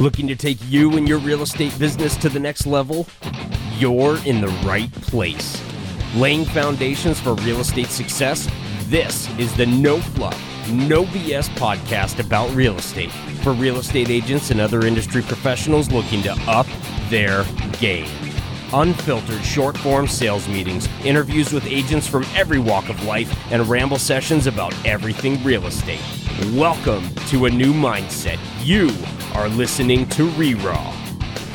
[0.00, 3.06] Looking to take you and your real estate business to the next level?
[3.76, 5.62] You're in the right place.
[6.14, 8.48] Laying foundations for real estate success?
[8.84, 10.40] This is the No Fluff,
[10.70, 16.22] No BS podcast about real estate for real estate agents and other industry professionals looking
[16.22, 16.66] to up
[17.10, 17.44] their
[17.78, 18.08] game.
[18.72, 23.98] Unfiltered short form sales meetings, interviews with agents from every walk of life, and ramble
[23.98, 26.00] sessions about everything real estate.
[26.52, 28.38] Welcome to a new mindset.
[28.64, 28.94] You
[29.34, 30.94] are listening to ReRaw.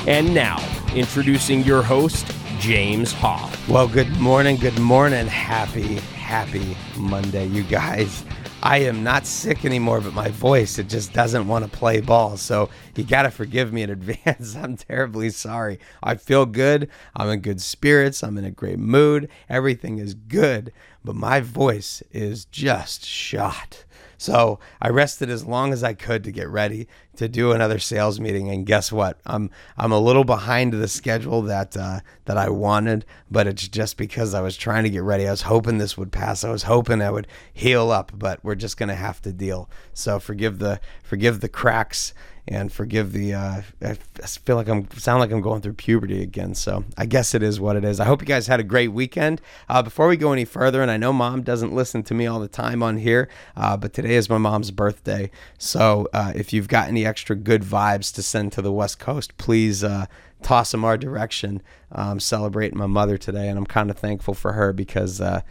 [0.08, 0.62] And now,
[0.94, 3.66] introducing your host, James Hoff.
[3.70, 5.26] Well, good morning, good morning.
[5.28, 8.26] Happy, happy Monday, you guys.
[8.66, 12.36] I am not sick anymore, but my voice, it just doesn't want to play ball.
[12.36, 14.56] So you got to forgive me in advance.
[14.56, 15.78] I'm terribly sorry.
[16.02, 16.90] I feel good.
[17.16, 18.24] I'm in good spirits.
[18.24, 19.30] I'm in a great mood.
[19.50, 23.86] Everything is good, but my voice is just shot.
[24.18, 26.88] So I rested as long as I could to get ready
[27.18, 28.50] to do another sales meeting.
[28.50, 29.20] And guess what?
[29.26, 33.98] I'm I'm a little behind the schedule that uh, that I wanted, but it's just
[33.98, 35.28] because I was trying to get ready.
[35.28, 36.44] I was hoping this would pass.
[36.44, 39.70] I was hoping I would heal up, but we're just gonna have to deal.
[39.94, 42.14] So forgive the forgive the cracks
[42.48, 46.54] and forgive the uh, I feel like I'm sound like I'm going through puberty again.
[46.54, 48.00] So I guess it is what it is.
[48.00, 49.42] I hope you guys had a great weekend.
[49.68, 52.40] Uh, before we go any further, and I know mom doesn't listen to me all
[52.40, 55.30] the time on here, uh, but today is my mom's birthday.
[55.58, 59.38] So uh, if you've got any extra good vibes to send to the West Coast,
[59.38, 60.06] please uh,
[60.42, 61.62] toss them our direction.
[61.92, 65.42] Um, celebrating my mother today, and I'm kind of thankful for her because uh,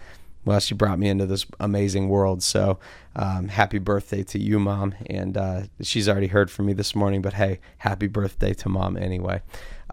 [0.45, 2.43] well, she brought me into this amazing world.
[2.43, 2.79] So,
[3.17, 4.95] um, happy birthday to you, mom.
[5.07, 8.97] And uh, she's already heard from me this morning, but hey, happy birthday to mom
[8.97, 9.41] anyway.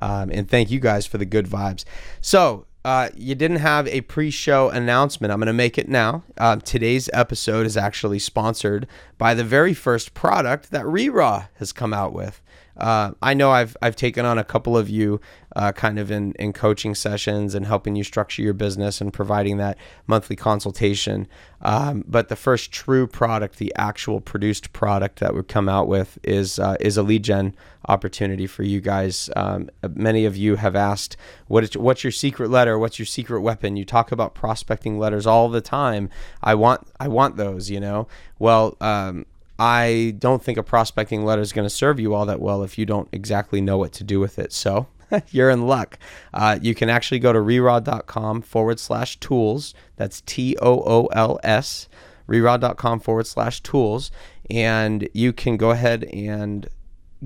[0.01, 1.85] Um, and thank you guys for the good vibes.
[2.19, 5.31] So, uh, you didn't have a pre-show announcement.
[5.31, 6.23] I'm going to make it now.
[6.37, 11.93] Uh, today's episode is actually sponsored by the very first product that ReRaw has come
[11.93, 12.41] out with.
[12.77, 15.19] Uh, I know I've I've taken on a couple of you
[15.55, 19.57] uh, kind of in, in coaching sessions and helping you structure your business and providing
[19.57, 21.28] that monthly consultation.
[21.62, 26.18] Um, but the first true product, the actual produced product that would come out with
[26.23, 27.56] is uh, is a lead gen
[27.88, 29.29] opportunity for you guys.
[29.35, 32.78] Um, many of you have asked, what is, what's your secret letter?
[32.78, 33.75] What's your secret weapon?
[33.75, 36.09] You talk about prospecting letters all the time.
[36.41, 38.07] I want I want those, you know.
[38.40, 39.25] Well, um,
[39.61, 42.79] I don't think a prospecting letter is going to serve you all that well if
[42.79, 44.51] you don't exactly know what to do with it.
[44.51, 44.88] So
[45.29, 45.99] you're in luck.
[46.33, 49.75] Uh, you can actually go to reraw.com forward slash tools.
[49.97, 51.88] That's T O O L S,
[52.27, 54.09] reraw.com forward slash tools.
[54.50, 56.67] And you can go ahead and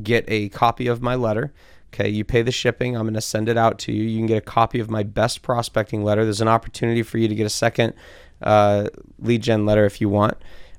[0.04, 1.54] get a copy of my letter.
[1.94, 2.98] Okay, you pay the shipping.
[2.98, 4.04] I'm going to send it out to you.
[4.04, 6.26] You can get a copy of my best prospecting letter.
[6.26, 7.94] There's an opportunity for you to get a second
[8.42, 10.36] uh, lead gen letter if you want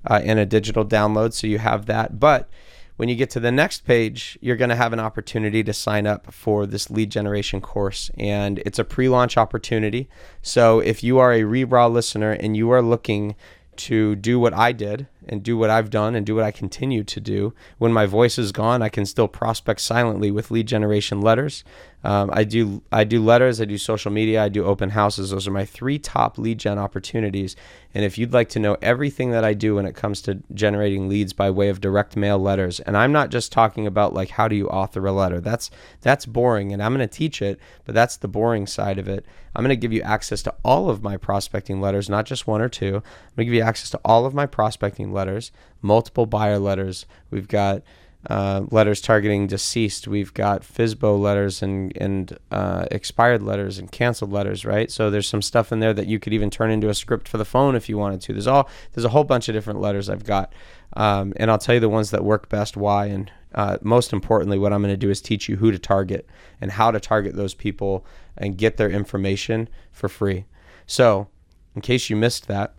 [0.06, 1.32] uh, in a digital download.
[1.32, 2.18] So you have that.
[2.18, 2.48] But
[2.96, 6.06] when you get to the next page, you're going to have an opportunity to sign
[6.06, 8.10] up for this lead generation course.
[8.16, 10.08] And it's a pre launch opportunity.
[10.42, 13.36] So if you are a ReRaw listener and you are looking
[13.76, 17.04] to do what I did and do what I've done and do what I continue
[17.04, 17.54] to do.
[17.78, 21.64] When my voice is gone, I can still prospect silently with lead generation letters.
[22.04, 25.30] Um, I do I do letters, I do social media, I do open houses.
[25.30, 27.56] Those are my three top lead gen opportunities.
[27.94, 31.08] And if you'd like to know everything that I do when it comes to generating
[31.08, 34.46] leads by way of direct mail letters, and I'm not just talking about like how
[34.46, 35.40] do you author a letter.
[35.40, 35.68] That's
[36.00, 39.26] that's boring, and I'm going to teach it, but that's the boring side of it.
[39.56, 42.60] I'm going to give you access to all of my prospecting letters, not just one
[42.60, 42.96] or two.
[42.96, 43.02] I'm
[43.34, 45.50] going to give you access to all of my prospecting letters,
[45.82, 47.06] multiple buyer letters.
[47.30, 47.82] We've got
[48.28, 50.08] uh, letters targeting deceased.
[50.08, 54.90] We've got FSBO letters and and uh, expired letters and canceled letters, right?
[54.90, 57.38] So there's some stuff in there that you could even turn into a script for
[57.38, 58.32] the phone if you wanted to.
[58.32, 60.52] There's all there's a whole bunch of different letters I've got,
[60.94, 64.58] um, and I'll tell you the ones that work best, why, and uh, most importantly,
[64.58, 66.28] what I'm going to do is teach you who to target
[66.60, 68.04] and how to target those people
[68.36, 70.44] and get their information for free.
[70.86, 71.28] So,
[71.74, 72.74] in case you missed that,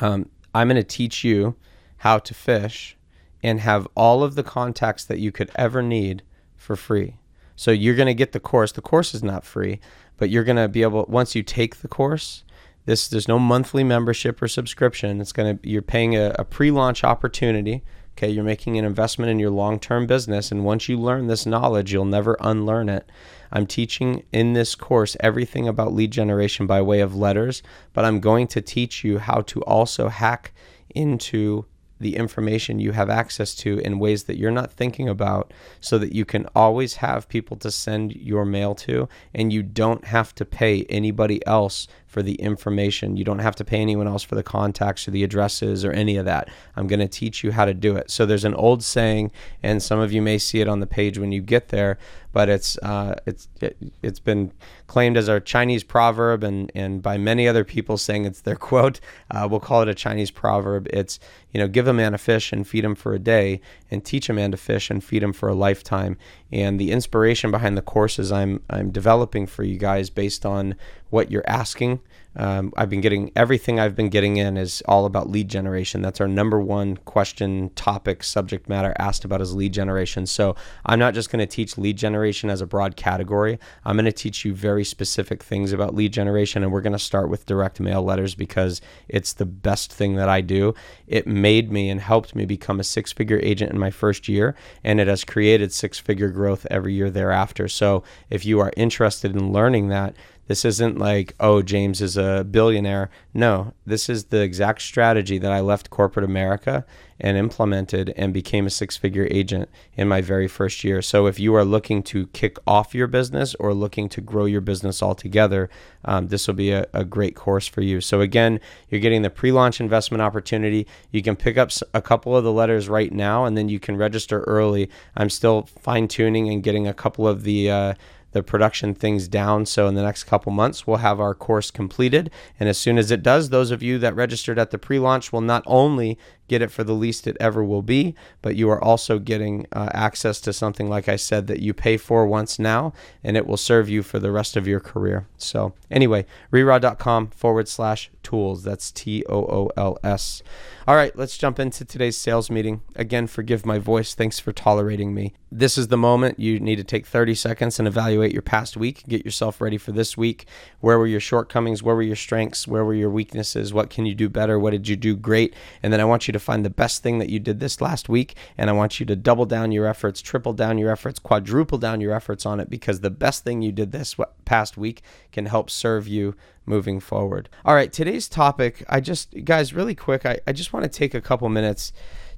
[0.00, 1.56] um, I'm going to teach you
[1.98, 2.96] how to fish
[3.42, 6.22] and have all of the contacts that you could ever need
[6.56, 7.16] for free.
[7.56, 8.72] So you're going to get the course.
[8.72, 9.80] The course is not free,
[10.16, 12.44] but you're going to be able once you take the course,
[12.84, 15.20] this there's no monthly membership or subscription.
[15.20, 17.82] It's going to you're paying a, a pre-launch opportunity.
[18.22, 21.92] Okay, you're making an investment in your long-term business and once you learn this knowledge,
[21.92, 23.10] you'll never unlearn it.
[23.50, 28.20] I'm teaching in this course everything about lead generation by way of letters, but I'm
[28.20, 30.52] going to teach you how to also hack
[30.94, 31.64] into
[31.98, 36.14] the information you have access to in ways that you're not thinking about so that
[36.14, 40.44] you can always have people to send your mail to and you don't have to
[40.44, 43.16] pay anybody else for the information.
[43.16, 46.18] You don't have to pay anyone else for the contacts or the addresses or any
[46.18, 46.50] of that.
[46.76, 48.10] I'm going to teach you how to do it.
[48.10, 49.30] So there's an old saying,
[49.62, 51.98] and some of you may see it on the page when you get there,
[52.32, 54.52] but it's uh, it's it, has been
[54.86, 59.00] claimed as our Chinese proverb, and and by many other people saying it's their quote.
[59.30, 60.86] Uh, we'll call it a Chinese proverb.
[60.90, 61.18] It's
[61.52, 63.60] you know give a man a fish and feed him for a day,
[63.90, 66.16] and teach a man to fish and feed him for a lifetime.
[66.50, 70.74] And the inspiration behind the courses I'm I'm developing for you guys based on
[71.12, 72.00] what you're asking
[72.34, 76.00] um, I've been getting everything I've been getting in is all about lead generation.
[76.00, 80.26] That's our number one question, topic, subject matter asked about is lead generation.
[80.26, 80.56] So
[80.86, 83.58] I'm not just going to teach lead generation as a broad category.
[83.84, 86.62] I'm going to teach you very specific things about lead generation.
[86.62, 90.28] And we're going to start with direct mail letters because it's the best thing that
[90.28, 90.74] I do.
[91.06, 94.56] It made me and helped me become a six figure agent in my first year.
[94.82, 97.68] And it has created six figure growth every year thereafter.
[97.68, 100.14] So if you are interested in learning that,
[100.52, 103.08] this isn't like, oh, James is a billionaire.
[103.32, 106.84] No, this is the exact strategy that I left corporate America
[107.18, 111.00] and implemented and became a six figure agent in my very first year.
[111.00, 114.60] So, if you are looking to kick off your business or looking to grow your
[114.60, 115.70] business altogether,
[116.04, 118.02] um, this will be a, a, great course for you.
[118.02, 118.60] So, again,
[118.90, 120.86] you're getting the pre launch investment opportunity.
[121.12, 123.96] You can pick up a couple of the letters right now and then you can
[123.96, 124.90] register early.
[125.16, 127.94] I'm still fine tuning and getting a couple of the uh,
[128.32, 129.66] the production things down.
[129.66, 132.30] So in the next couple months, we'll have our course completed.
[132.58, 135.32] And as soon as it does, those of you that registered at the pre launch
[135.32, 136.18] will not only
[136.52, 139.88] get it for the least it ever will be, but you are also getting uh,
[139.94, 142.92] access to something, like I said, that you pay for once now,
[143.24, 145.26] and it will serve you for the rest of your career.
[145.38, 148.64] So, anyway, reraw.com forward slash tools.
[148.64, 150.42] That's T O O L S.
[150.86, 152.82] All right, let's jump into today's sales meeting.
[152.96, 154.14] Again, forgive my voice.
[154.14, 155.32] Thanks for tolerating me.
[155.50, 159.04] This is the moment you need to take 30 seconds and evaluate your past week.
[159.06, 160.46] Get yourself ready for this week.
[160.80, 161.82] Where were your shortcomings?
[161.82, 162.66] Where were your strengths?
[162.66, 163.72] Where were your weaknesses?
[163.72, 164.58] What can you do better?
[164.58, 165.54] What did you do great?
[165.82, 168.08] And then I want you to find the best thing that you did this last
[168.08, 168.36] week.
[168.58, 172.00] And I want you to double down your efforts, triple down your efforts, quadruple down
[172.00, 175.70] your efforts on it because the best thing you did this past week can help
[175.70, 176.34] serve you
[176.66, 177.48] moving forward.
[177.64, 181.14] All right, today's topic, I just, guys, really quick, I, I just want to take
[181.14, 181.92] a couple minutes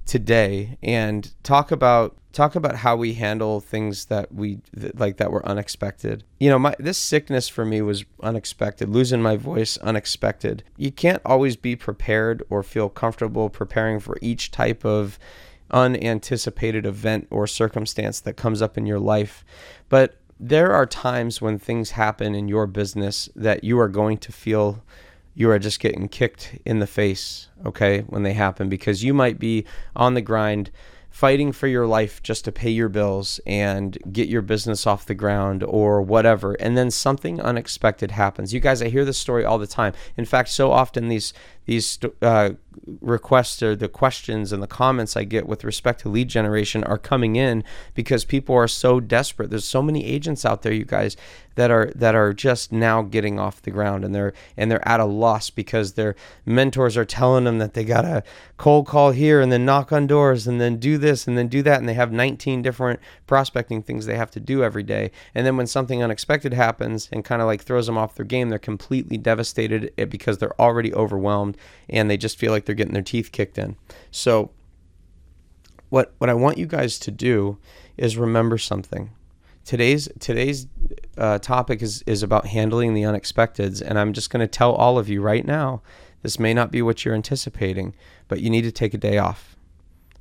[0.06, 4.58] today and talk about talk about how we handle things that we
[4.94, 6.24] like that were unexpected.
[6.40, 8.88] You know, my this sickness for me was unexpected.
[8.88, 10.64] Losing my voice unexpected.
[10.76, 15.18] You can't always be prepared or feel comfortable preparing for each type of
[15.70, 19.44] unanticipated event or circumstance that comes up in your life.
[19.88, 24.32] But there are times when things happen in your business that you are going to
[24.32, 24.82] feel
[25.34, 29.38] you are just getting kicked in the face, okay, when they happen because you might
[29.38, 29.64] be
[29.96, 30.70] on the grind
[31.14, 35.14] fighting for your life just to pay your bills and get your business off the
[35.14, 38.52] ground or whatever and then something unexpected happens.
[38.52, 39.92] You guys i hear this story all the time.
[40.16, 41.32] In fact so often these
[41.66, 42.50] these uh,
[43.00, 46.98] requests or the questions and the comments I get with respect to lead generation are
[46.98, 47.64] coming in
[47.94, 49.50] because people are so desperate.
[49.50, 51.16] There's so many agents out there, you guys,
[51.54, 55.00] that are that are just now getting off the ground and they're and they're at
[55.00, 58.22] a loss because their mentors are telling them that they gotta
[58.56, 61.62] cold call here and then knock on doors and then do this and then do
[61.62, 65.10] that and they have 19 different prospecting things they have to do every day.
[65.34, 68.48] And then when something unexpected happens and kind of like throws them off their game,
[68.48, 71.53] they're completely devastated eh, because they're already overwhelmed
[71.88, 73.76] and they just feel like they're getting their teeth kicked in.
[74.10, 74.50] So
[75.88, 77.58] what what I want you guys to do
[77.96, 79.10] is remember something.
[79.64, 80.66] Today's today's
[81.16, 84.98] uh, topic is is about handling the unexpecteds, and I'm just going to tell all
[84.98, 85.82] of you right now.
[86.22, 87.94] This may not be what you're anticipating,
[88.28, 89.56] but you need to take a day off.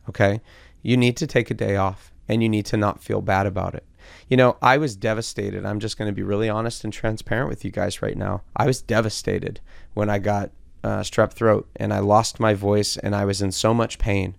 [0.08, 0.42] Okay,
[0.82, 3.74] you need to take a day off, and you need to not feel bad about
[3.74, 3.86] it.
[4.30, 5.66] You know, I was devastated.
[5.66, 8.44] I'm just going to be really honest and transparent with you guys right now.
[8.56, 9.60] I was devastated
[9.94, 10.52] when I got
[10.84, 14.36] uh, strep throat and I lost my voice and I was in so much pain.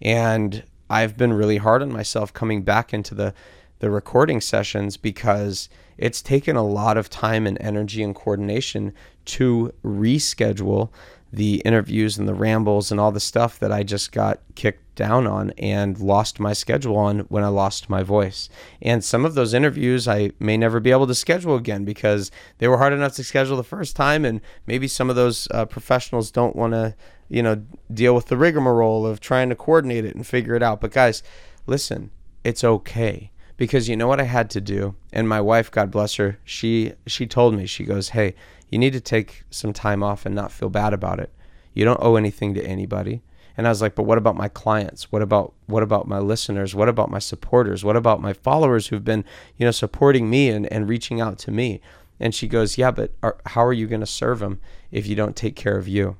[0.00, 3.34] And I've been really hard on myself coming back into the
[3.80, 8.92] the recording sessions because it's taken a lot of time and energy and coordination
[9.24, 10.90] to reschedule
[11.32, 15.26] the interviews and the rambles and all the stuff that I just got kicked down
[15.26, 18.48] on and lost my schedule on when I lost my voice.
[18.80, 22.66] And some of those interviews I may never be able to schedule again because they
[22.66, 24.24] were hard enough to schedule the first time.
[24.24, 26.94] And maybe some of those uh, professionals don't want to,
[27.28, 30.80] you know, deal with the rigmarole of trying to coordinate it and figure it out.
[30.80, 31.22] But guys,
[31.66, 32.10] listen,
[32.42, 34.94] it's okay because you know what I had to do.
[35.12, 38.34] And my wife, God bless her, she she told me, she goes, "Hey,
[38.68, 41.32] you need to take some time off and not feel bad about it.
[41.74, 43.22] You don't owe anything to anybody.
[43.56, 45.10] And I was like, but what about my clients?
[45.10, 46.74] What about what about my listeners?
[46.74, 47.84] What about my supporters?
[47.84, 49.24] What about my followers who've been,
[49.56, 51.80] you know, supporting me and, and reaching out to me?
[52.20, 54.60] And she goes, yeah, but are, how are you going to serve them
[54.90, 56.16] if you don't take care of you?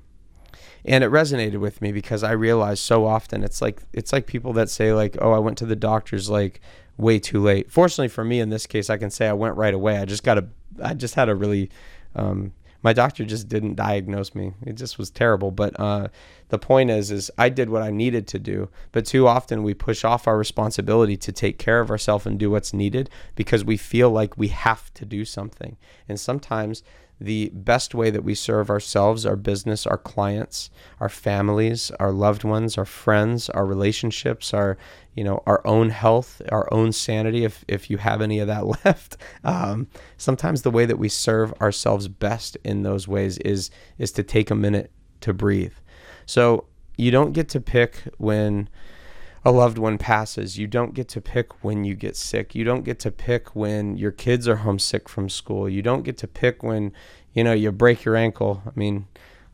[0.84, 4.52] and it resonated with me because I realized so often it's like it's like people
[4.54, 6.60] that say like oh I went to the doctor's like
[6.96, 7.70] way too late.
[7.70, 9.98] Fortunately for me in this case I can say I went right away.
[9.98, 10.46] I just got a
[10.82, 11.70] I just had a really
[12.18, 14.52] um, my doctor just didn't diagnose me.
[14.64, 15.50] It just was terrible.
[15.50, 16.08] But uh,
[16.48, 18.68] the point is, is I did what I needed to do.
[18.92, 22.50] But too often we push off our responsibility to take care of ourselves and do
[22.50, 25.76] what's needed because we feel like we have to do something.
[26.08, 26.82] And sometimes
[27.20, 30.70] the best way that we serve ourselves, our business, our clients,
[31.00, 34.78] our families, our loved ones, our friends, our relationships, our
[35.14, 38.66] you know our own health, our own sanity, if if you have any of that
[38.84, 39.16] left.
[39.42, 44.22] Um, sometimes the way that we serve ourselves best in those ways is is to
[44.22, 45.74] take a minute to breathe.
[46.26, 48.68] So you don't get to pick when
[49.44, 50.58] a loved one passes.
[50.58, 52.54] You don't get to pick when you get sick.
[52.54, 55.68] You don't get to pick when your kids are homesick from school.
[55.68, 56.92] You don't get to pick when,
[57.32, 58.62] you know, you break your ankle.
[58.66, 59.06] I mean,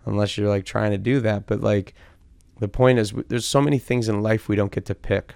[0.06, 1.94] unless you're like trying to do that, but like
[2.60, 5.34] the point is there's so many things in life we don't get to pick.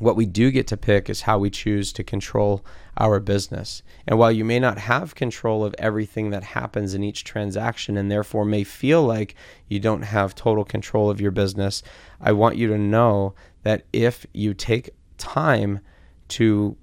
[0.00, 2.64] What we do get to pick is how we choose to control
[2.98, 3.82] our business.
[4.06, 8.10] And while you may not have control of everything that happens in each transaction and
[8.10, 9.36] therefore may feel like
[9.68, 11.82] you don't have total control of your business,
[12.20, 15.80] I want you to know that if you take time
[16.28, 16.76] to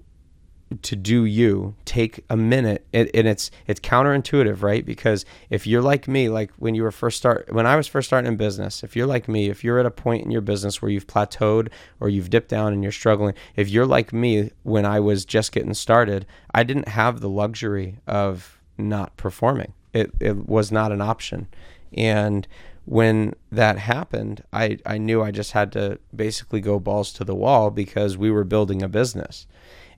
[0.81, 4.85] to do you take a minute and, and, it's it's counterintuitive right?
[4.85, 8.07] Because if you're like me like when you were first start when i was first
[8.07, 10.81] starting in business if you're like me if you're at a point in your business
[10.81, 14.85] where you've plateaued or you've dipped down and you're struggling if you're like me when
[14.85, 19.73] i was just getting started i didn't have the luxury of not performing.
[19.93, 21.47] It, it was not an option.
[21.93, 22.47] And
[22.85, 27.35] when that happened I, I knew i just had to basically go balls to the
[27.35, 29.45] wall because we were building a business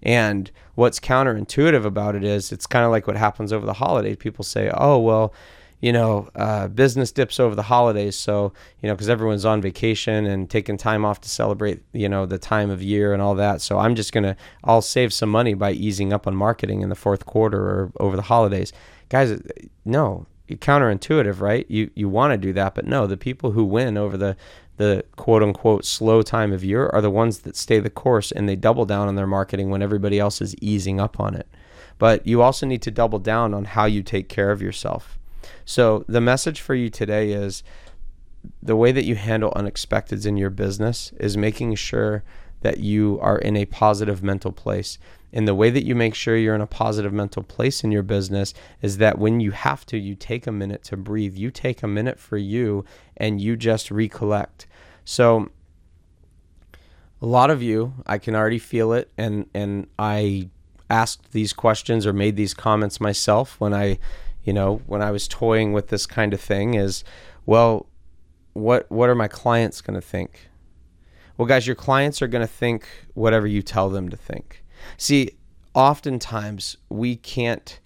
[0.03, 4.17] and what's counterintuitive about it is it's kind of like what happens over the holidays.
[4.17, 5.33] People say, oh, well,
[5.79, 8.15] you know, uh, business dips over the holidays.
[8.15, 12.25] So, you know, because everyone's on vacation and taking time off to celebrate, you know,
[12.25, 13.61] the time of year and all that.
[13.61, 16.89] So I'm just going to, I'll save some money by easing up on marketing in
[16.89, 18.71] the fourth quarter or over the holidays.
[19.09, 19.41] Guys,
[19.83, 21.65] no, counterintuitive, right?
[21.69, 24.37] You, you want to do that, but no, the people who win over the,
[24.77, 28.47] the quote unquote slow time of year are the ones that stay the course and
[28.49, 31.47] they double down on their marketing when everybody else is easing up on it.
[31.99, 35.17] But you also need to double down on how you take care of yourself.
[35.65, 37.63] So the message for you today is
[38.61, 42.23] the way that you handle unexpecteds in your business is making sure
[42.63, 44.97] that you are in a positive mental place.
[45.31, 48.03] And the way that you make sure you're in a positive mental place in your
[48.03, 51.35] business is that when you have to, you take a minute to breathe.
[51.35, 52.85] You take a minute for you
[53.17, 54.67] and you just recollect.
[55.05, 55.49] So,
[57.21, 60.49] a lot of you, I can already feel it, and and I
[60.89, 63.97] asked these questions or made these comments myself when I,
[64.43, 66.73] you know, when I was toying with this kind of thing.
[66.73, 67.05] Is
[67.45, 67.87] well,
[68.51, 70.49] what what are my clients going to think?
[71.37, 74.63] Well, guys, your clients are going to think whatever you tell them to think.
[74.97, 75.31] See,
[75.73, 77.79] oftentimes we can't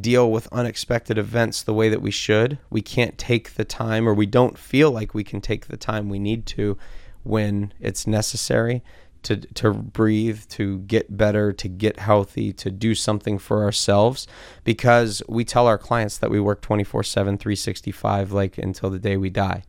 [0.00, 2.58] deal with unexpected events the way that we should.
[2.70, 6.08] We can't take the time, or we don't feel like we can take the time
[6.08, 6.78] we need to
[7.24, 8.82] when it's necessary
[9.22, 14.26] to, to breathe, to get better, to get healthy, to do something for ourselves
[14.62, 19.16] because we tell our clients that we work 24 7, 365, like until the day
[19.16, 19.64] we die.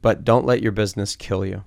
[0.00, 1.64] But don't let your business kill you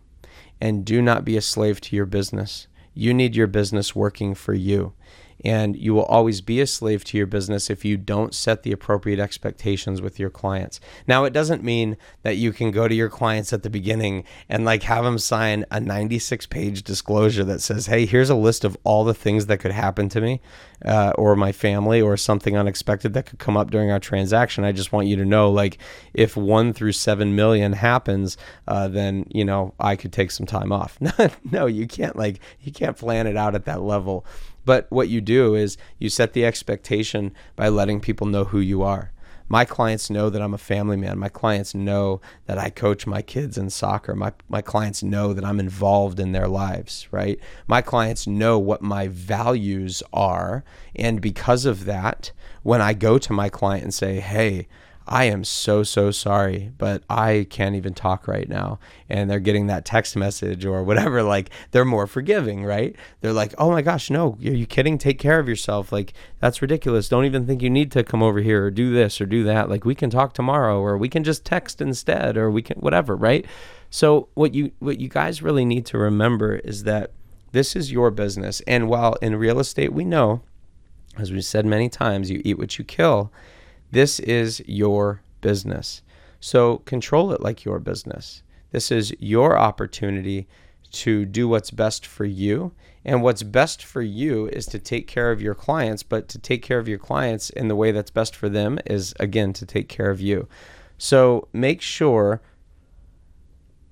[0.62, 2.68] and do not be a slave to your business.
[2.94, 4.94] You need your business working for you.
[5.44, 8.72] And you will always be a slave to your business if you don't set the
[8.72, 10.80] appropriate expectations with your clients.
[11.08, 14.66] Now, it doesn't mean that you can go to your clients at the beginning and
[14.66, 18.78] like have them sign a 96 page disclosure that says, hey, here's a list of
[18.84, 20.42] all the things that could happen to me
[20.86, 24.64] uh, or my family or something unexpected that could come up during our transaction.
[24.64, 25.78] I just want you to know, like,
[26.14, 30.72] if one through seven million happens, uh, then you know I could take some time
[30.72, 30.98] off.
[31.52, 32.16] no, you can't.
[32.16, 34.26] Like, you can't plan it out at that level.
[34.72, 38.84] But what you do is you set the expectation by letting people know who you
[38.84, 39.12] are
[39.52, 41.20] my clients know that I'm a family man.
[41.20, 44.16] My clients know that I coach my kids in soccer.
[44.16, 47.38] My, my clients know that I'm involved in their lives, right?
[47.68, 50.64] My clients know what my values are.
[50.96, 52.32] And because of that,
[52.64, 54.70] when I go to my client and say, hey,
[55.12, 58.80] I am so, so sorry, but I can't even talk right now.
[59.10, 61.22] And they're getting that text message or whatever.
[61.32, 62.96] Like, they're more forgiving, right?
[63.22, 64.98] They're like, oh my gosh, no, are you kidding?
[64.98, 65.92] Take care of yourself.
[65.92, 67.08] Like, that's ridiculous.
[67.10, 69.70] Don't even think you need to come over here or do this or do that.
[69.70, 73.16] Like, we can talk tomorrow or we can just text instead or we can, whatever,
[73.16, 73.46] right?
[73.90, 77.12] So, what you, what you guys really need to remember is that
[77.52, 78.62] this is your business.
[78.68, 80.42] And while in real estate, we know,
[81.18, 83.32] as we've said many times, you eat what you kill
[83.92, 86.02] this is your business.
[86.40, 88.42] So control it like your business.
[88.72, 90.48] This is your opportunity
[90.92, 92.74] to do what's best for you.
[93.04, 96.62] And what's best for you is to take care of your clients, but to take
[96.62, 99.90] care of your clients in the way that's best for them is, again, to take
[99.90, 100.48] care of you.
[100.98, 102.42] So make sure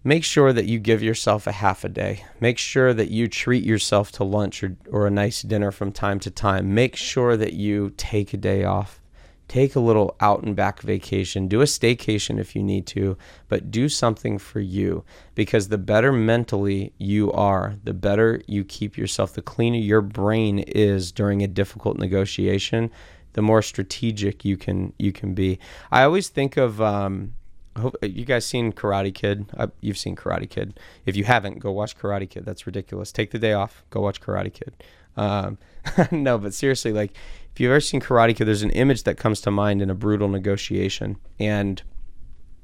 [0.02, 2.24] make sure that you give yourself a half a day.
[2.40, 6.20] Make sure that you treat yourself to lunch or, or a nice dinner from time
[6.22, 6.74] to time.
[6.74, 9.02] Make sure that you take a day off
[9.50, 13.18] take a little out and back vacation, do a staycation if you need to,
[13.50, 15.04] but do something for you
[15.36, 20.60] because the better mentally you are, the better you keep yourself, the cleaner your brain
[20.60, 22.92] is during a difficult negotiation,
[23.34, 25.60] the more strategic you can you can be.
[25.92, 27.34] I always think of um,
[27.78, 29.46] hope you guys seen Karate Kid.
[29.56, 30.80] Uh, you've seen Karate Kid.
[31.06, 32.46] If you haven't, go watch Karate Kid.
[32.46, 33.12] That's ridiculous.
[33.12, 33.84] Take the day off.
[33.90, 34.74] Go watch Karate Kid.
[35.18, 35.58] Um,
[36.12, 37.12] no, but seriously, like
[37.52, 39.96] if you've ever seen Karate Kid, there's an image that comes to mind in a
[39.96, 41.82] brutal negotiation, and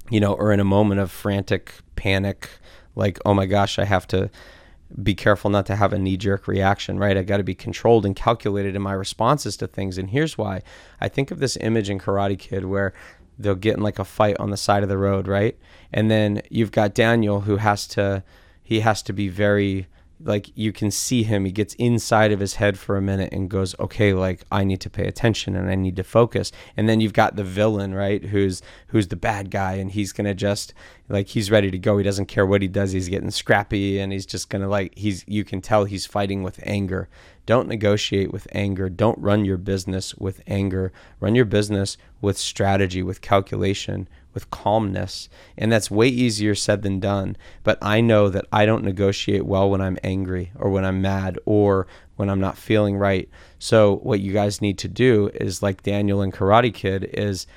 [0.09, 2.49] you know, or in a moment of frantic panic,
[2.95, 4.29] like oh my gosh, I have to
[5.01, 7.17] be careful not to have a knee jerk reaction, right?
[7.17, 9.97] I got to be controlled and calculated in my responses to things.
[9.97, 10.61] And here's why
[11.01, 12.93] I think of this image in Karate Kid where
[13.37, 15.57] they'll get in like a fight on the side of the road, right?
[15.91, 18.23] And then you've got Daniel who has to
[18.63, 19.87] he has to be very
[20.19, 23.49] like you can see him he gets inside of his head for a minute and
[23.49, 26.51] goes okay like i need to pay attention and i need to focus.
[26.77, 30.33] And then you've got the villain right who's who's the bad guy and he's gonna
[30.33, 30.73] just
[31.09, 31.97] like he's ready to go.
[31.97, 32.91] He doesn't care what he does.
[32.91, 36.59] He's getting scrappy and he's just gonna like he's you can tell he's fighting with
[36.63, 37.09] anger.
[37.45, 38.89] Don't negotiate with anger.
[38.89, 40.91] Don't run your business with anger.
[41.19, 45.27] Run your business with strategy with calculation with calmness.
[45.57, 47.35] And that's way easier said than done.
[47.63, 51.39] But I know that I don't negotiate well when I'm angry or when I'm mad
[51.45, 51.87] or
[52.17, 53.27] when I'm not feeling right.
[53.57, 57.47] So what you guys need to do is like Daniel in Karate Kid is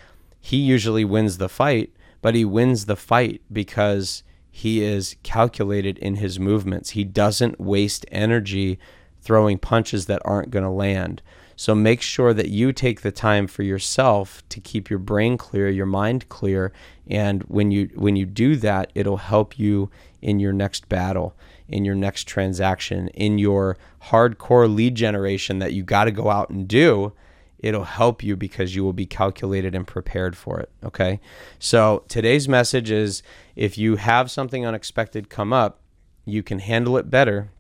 [0.41, 1.93] he usually wins the fight,
[2.23, 6.91] but he wins the fight because he is calculated in his movements.
[6.91, 8.79] He doesn't waste energy
[9.21, 11.23] throwing punches that aren't going to land.
[11.59, 15.69] So make sure that you take the time for yourself to keep your brain clear,
[15.69, 16.73] your mind clear,
[17.09, 19.91] and when you when you do that, it'll help you
[20.23, 21.35] in your next battle,
[21.67, 26.49] in your next transaction, in your hardcore lead generation that you got to go out
[26.49, 27.13] and do.
[27.59, 30.71] It'll help you because you will be calculated and prepared for it.
[30.85, 31.19] Okay.
[31.59, 33.21] So today's message is
[33.57, 35.81] if you have something unexpected come up,
[36.25, 37.51] you can handle it better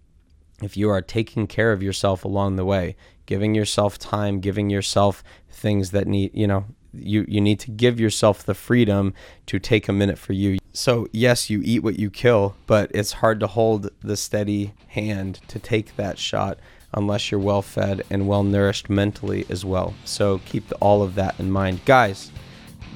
[0.62, 2.94] if you are taking care of yourself along the way
[3.28, 6.64] giving yourself time, giving yourself things that need, you know,
[6.94, 9.12] you you need to give yourself the freedom
[9.44, 10.58] to take a minute for you.
[10.72, 15.40] So, yes, you eat what you kill, but it's hard to hold the steady hand
[15.48, 16.58] to take that shot
[16.94, 19.92] unless you're well fed and well nourished mentally as well.
[20.06, 21.84] So, keep all of that in mind.
[21.84, 22.32] Guys,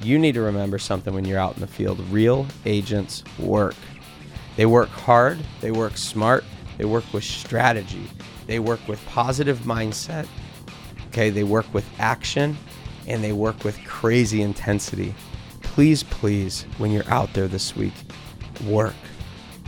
[0.01, 1.99] you need to remember something when you're out in the field.
[2.09, 3.75] Real agents work.
[4.55, 6.43] They work hard, they work smart,
[6.79, 8.09] they work with strategy.
[8.47, 10.27] They work with positive mindset.
[11.07, 12.57] Okay, they work with action
[13.07, 15.13] and they work with crazy intensity.
[15.61, 17.93] Please, please, when you're out there this week,
[18.67, 18.95] work.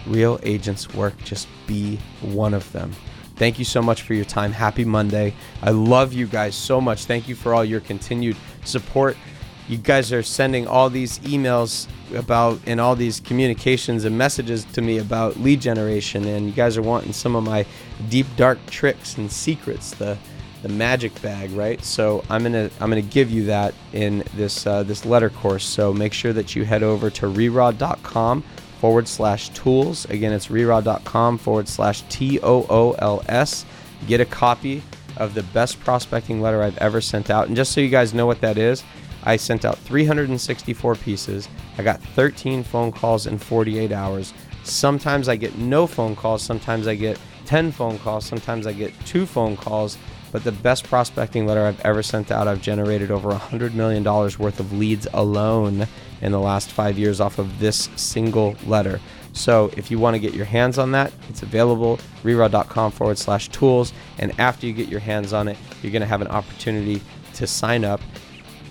[0.05, 1.17] Real agents work.
[1.23, 2.91] Just be one of them.
[3.37, 4.51] Thank you so much for your time.
[4.51, 5.33] Happy Monday.
[5.61, 7.05] I love you guys so much.
[7.05, 9.17] Thank you for all your continued support
[9.67, 14.81] you guys are sending all these emails about and all these communications and messages to
[14.81, 17.65] me about lead generation and you guys are wanting some of my
[18.09, 20.17] deep dark tricks and secrets the
[20.61, 21.83] the magic bag right?
[21.83, 25.65] So i'm gonna i'm gonna give you that in this uh, this letter course.
[25.65, 28.41] So make sure that you head over to reraw.com
[28.79, 30.05] forward slash tools.
[30.05, 33.65] Again it's reraw.com forward slash t-o-o-l-s
[34.07, 34.83] get a copy
[35.17, 37.47] of the best prospecting letter i've ever sent out.
[37.47, 38.83] And just so you guys know what that is
[39.25, 41.49] I sent out 364 pieces.
[41.77, 44.33] I got 13 phone calls in 48 hours.
[44.63, 48.93] Sometimes I get no phone calls, sometimes I get 10 phone calls, sometimes I get
[49.05, 49.97] two phone calls.
[50.31, 54.59] But the best prospecting letter I've ever sent out, I've generated over $100 million worth
[54.59, 55.87] of leads alone
[56.21, 58.99] in the last five years off of this single letter.
[59.31, 63.49] So if you want to get your hands on that, it's available, reraw.com forward slash
[63.49, 63.93] tools.
[64.17, 67.01] And after you get your hands on it, you're going to have an opportunity
[67.35, 68.01] to sign up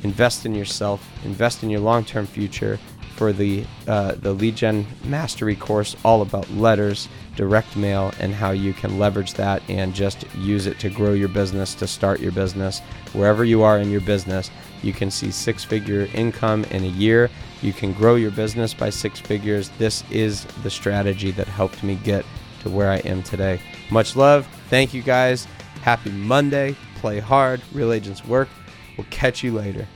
[0.05, 2.79] invest in yourself, invest in your long-term future
[3.17, 8.51] for the uh, the lead gen mastery course all about letters direct mail and how
[8.51, 12.33] you can leverage that and just use it to grow your business to start your
[12.33, 12.81] business.
[13.12, 14.51] Wherever you are in your business
[14.83, 17.31] you can see six figure income in a year.
[17.62, 19.71] You can grow your business by six figures.
[19.79, 22.25] This is the strategy that helped me get
[22.62, 23.61] to where i am today.
[23.90, 24.47] Much love.
[24.69, 25.47] Thank you guys.
[25.83, 26.77] Happy monday.
[26.97, 27.62] Play hard.
[27.73, 28.49] Real agents work
[28.96, 29.87] we'll catch you later